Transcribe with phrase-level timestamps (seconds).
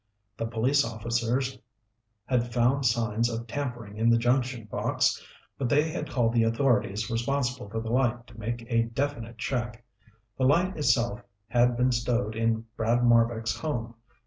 [0.35, 1.59] The police officers
[2.25, 5.23] had found signs of tampering in the junction box,
[5.59, 9.85] but they had called the authorities responsible for the light to make a definite check.
[10.39, 13.93] The light itself had been stowed in Brad Marbek's home.